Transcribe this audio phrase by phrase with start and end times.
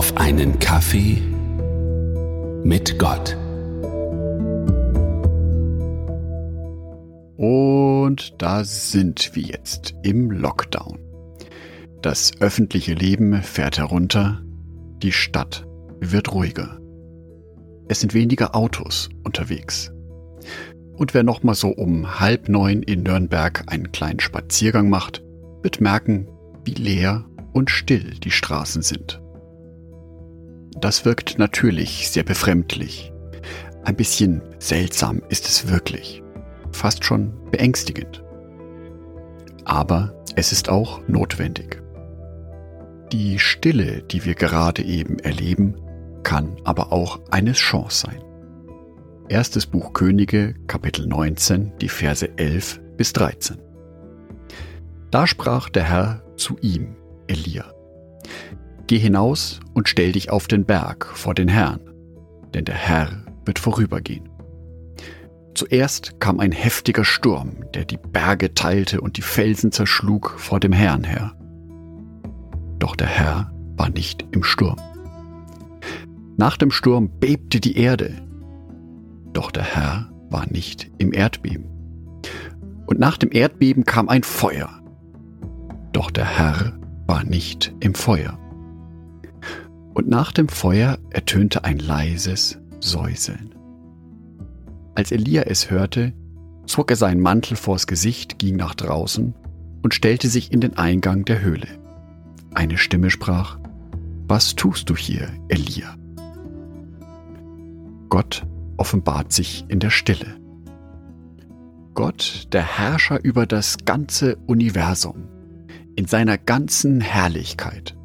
[0.00, 1.18] auf einen Kaffee
[2.64, 3.36] mit Gott.
[7.36, 10.98] Und da sind wir jetzt im Lockdown.
[12.00, 14.40] Das öffentliche Leben fährt herunter,
[15.02, 15.66] die Stadt
[16.00, 16.80] wird ruhiger.
[17.88, 19.92] Es sind weniger Autos unterwegs.
[20.94, 25.22] Und wer noch mal so um halb neun in Nürnberg einen kleinen Spaziergang macht,
[25.62, 26.26] wird merken,
[26.64, 29.19] wie leer und still die Straßen sind.
[30.76, 33.12] Das wirkt natürlich sehr befremdlich.
[33.84, 36.22] Ein bisschen seltsam ist es wirklich.
[36.72, 38.22] Fast schon beängstigend.
[39.64, 41.82] Aber es ist auch notwendig.
[43.12, 45.74] Die Stille, die wir gerade eben erleben,
[46.22, 48.22] kann aber auch eine Chance sein.
[49.28, 53.58] Erstes Buch Könige, Kapitel 19, die Verse 11 bis 13.
[55.10, 57.72] Da sprach der Herr zu ihm, Elia.
[58.90, 61.78] Geh hinaus und stell dich auf den Berg vor den Herrn,
[62.54, 64.28] denn der Herr wird vorübergehen.
[65.54, 70.72] Zuerst kam ein heftiger Sturm, der die Berge teilte und die Felsen zerschlug vor dem
[70.72, 71.36] Herrn her.
[72.80, 74.80] Doch der Herr war nicht im Sturm.
[76.36, 78.20] Nach dem Sturm bebte die Erde,
[79.32, 81.66] doch der Herr war nicht im Erdbeben.
[82.86, 84.82] Und nach dem Erdbeben kam ein Feuer,
[85.92, 88.39] doch der Herr war nicht im Feuer.
[90.00, 93.54] Und nach dem Feuer ertönte ein leises Säuseln.
[94.94, 96.14] Als Elia es hörte,
[96.64, 99.34] zog er seinen Mantel vors Gesicht, ging nach draußen
[99.82, 101.66] und stellte sich in den Eingang der Höhle.
[102.54, 103.58] Eine Stimme sprach,
[104.26, 105.94] Was tust du hier, Elia?
[108.08, 108.46] Gott
[108.78, 110.38] offenbart sich in der Stille.
[111.92, 115.28] Gott, der Herrscher über das ganze Universum,
[115.94, 117.98] in seiner ganzen Herrlichkeit,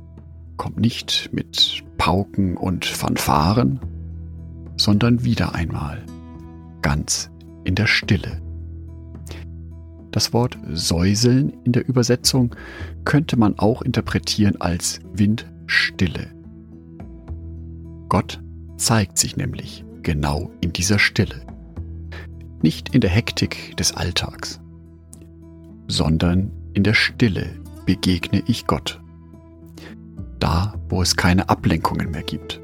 [0.58, 3.80] kommt nicht mit Pauken und Fanfaren,
[4.78, 6.06] sondern wieder einmal
[6.84, 7.32] ganz
[7.64, 8.44] in der Stille.
[10.12, 12.56] Das Wort Säuseln in der Übersetzung
[13.06, 16.28] könnte man auch interpretieren als Windstille.
[18.08, 18.40] Gott
[18.78, 21.42] zeigt sich nämlich genau in dieser Stille.
[22.62, 24.62] Nicht in der Hektik des Alltags,
[25.88, 27.50] sondern in der Stille
[27.88, 29.02] begegne ich Gott.
[30.96, 32.62] Wo es keine Ablenkungen mehr gibt.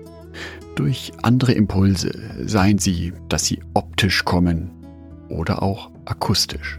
[0.75, 2.13] Durch andere Impulse,
[2.45, 4.71] seien sie, dass sie optisch kommen
[5.27, 6.77] oder auch akustisch.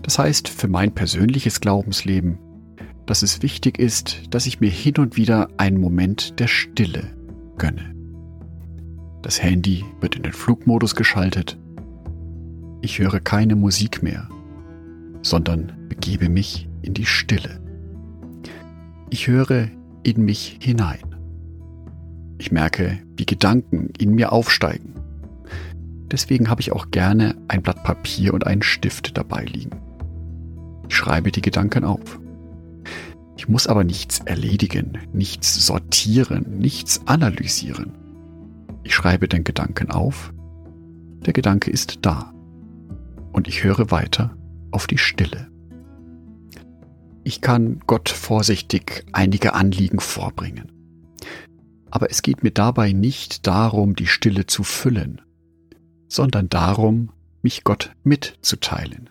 [0.00, 2.38] Das heißt für mein persönliches Glaubensleben,
[3.04, 7.14] dass es wichtig ist, dass ich mir hin und wieder einen Moment der Stille
[7.58, 7.94] gönne.
[9.20, 11.58] Das Handy wird in den Flugmodus geschaltet.
[12.80, 14.30] Ich höre keine Musik mehr,
[15.20, 17.60] sondern begebe mich in die Stille.
[19.10, 19.68] Ich höre
[20.02, 21.14] in mich hinein.
[22.38, 24.94] Ich merke, wie Gedanken in mir aufsteigen.
[26.10, 29.80] Deswegen habe ich auch gerne ein Blatt Papier und einen Stift dabei liegen.
[30.88, 32.20] Ich schreibe die Gedanken auf.
[33.36, 37.92] Ich muss aber nichts erledigen, nichts sortieren, nichts analysieren.
[38.84, 40.32] Ich schreibe den Gedanken auf.
[41.24, 42.32] Der Gedanke ist da.
[43.32, 44.36] Und ich höre weiter
[44.70, 45.48] auf die Stille.
[47.24, 50.70] Ich kann Gott vorsichtig einige Anliegen vorbringen.
[51.90, 55.22] Aber es geht mir dabei nicht darum, die Stille zu füllen,
[56.06, 59.08] sondern darum, mich Gott mitzuteilen.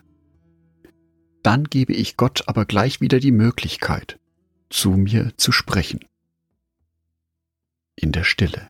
[1.42, 4.18] Dann gebe ich Gott aber gleich wieder die Möglichkeit,
[4.70, 6.00] zu mir zu sprechen.
[7.96, 8.68] In der Stille.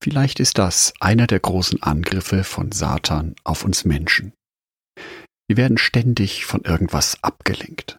[0.00, 4.32] Vielleicht ist das einer der großen Angriffe von Satan auf uns Menschen.
[5.52, 7.98] Wir werden ständig von irgendwas abgelenkt.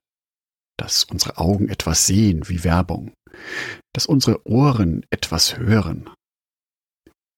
[0.76, 3.14] Dass unsere Augen etwas sehen wie Werbung,
[3.94, 6.10] dass unsere Ohren etwas hören,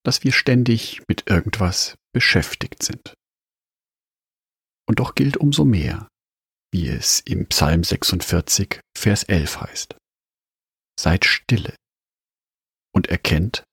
[0.05, 3.13] dass wir ständig mit irgendwas beschäftigt sind.
[4.87, 6.07] Und doch gilt umso mehr,
[6.71, 9.97] wie es im Psalm 46, Vers 11 heißt.
[10.97, 11.75] Seid stille
[12.93, 13.65] und erkennt,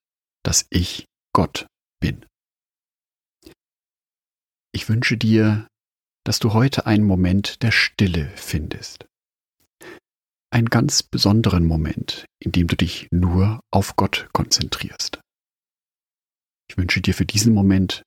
[0.45, 1.69] dass ich Gott
[2.01, 2.27] bin.
[4.75, 5.69] Ich wünsche dir,
[6.25, 9.07] dass du heute einen Moment der Stille findest.
[10.51, 15.21] Einen ganz besonderen Moment, in dem du dich nur auf Gott konzentrierst.
[16.69, 18.03] Ich wünsche dir für diesen Moment,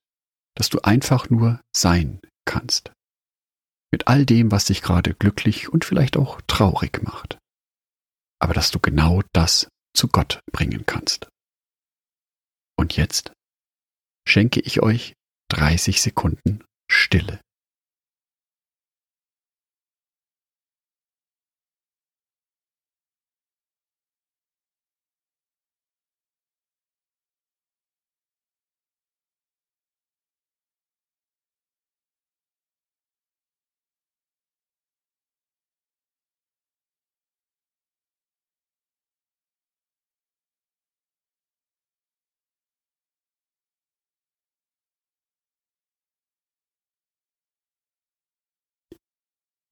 [0.55, 2.91] dass du einfach nur sein kannst.
[3.91, 7.37] Mit all dem, was dich gerade glücklich und vielleicht auch traurig macht.
[8.39, 11.27] Aber dass du genau das zu Gott bringen kannst.
[12.77, 13.31] Und jetzt
[14.27, 15.13] schenke ich euch
[15.49, 17.39] 30 Sekunden Stille.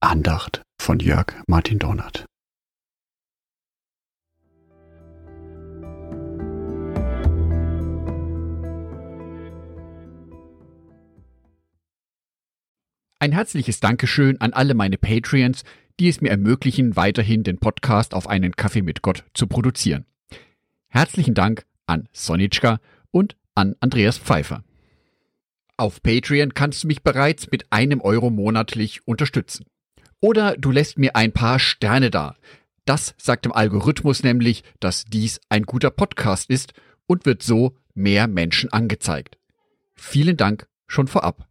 [0.04, 2.26] Andacht von Jörg Martin Donat.
[13.18, 15.64] Ein herzliches Dankeschön an alle meine Patreons,
[16.02, 20.06] die es mir ermöglichen, weiterhin den Podcast auf einen Kaffee mit Gott zu produzieren.
[20.90, 24.66] Herzlichen Dank an Sonitschka und an Andreas Pfeiffer.
[25.78, 29.66] Auf Patreon kannst du mich bereits mit einem Euro monatlich unterstützen.
[30.24, 32.38] Oder du lässt mir ein paar Sterne da.
[32.86, 36.72] Das sagt dem Algorithmus nämlich, dass dies ein guter Podcast ist
[37.08, 39.38] und wird so mehr Menschen angezeigt.
[39.96, 41.50] Vielen Dank schon vorab.